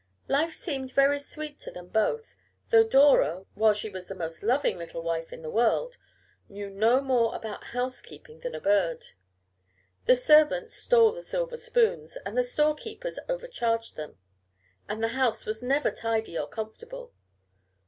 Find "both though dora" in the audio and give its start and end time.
1.89-3.45